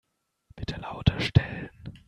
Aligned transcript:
Bitte 0.55 0.77
lauter 0.79 1.19
stellen. 1.19 1.69